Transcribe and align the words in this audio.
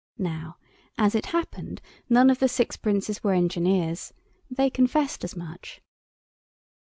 Now, 0.17 0.57
as 0.97 1.13
it 1.13 1.27
happened, 1.27 1.79
none 2.09 2.31
of 2.31 2.39
the 2.39 2.47
six 2.47 2.75
Princes 2.75 3.23
were 3.23 3.33
engineers. 3.33 4.11
They 4.49 4.71
confessed 4.71 5.23
as 5.23 5.35
much. 5.35 5.79